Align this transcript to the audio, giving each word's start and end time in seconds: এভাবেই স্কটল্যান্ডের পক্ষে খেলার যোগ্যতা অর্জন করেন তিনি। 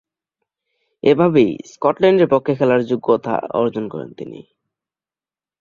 এভাবেই 1.03 1.51
স্কটল্যান্ডের 1.73 2.27
পক্ষে 2.27 2.53
খেলার 2.55 2.81
যোগ্যতা 2.85 3.33
অর্জন 3.53 3.85
করেন 3.87 4.09
তিনি। 4.13 4.39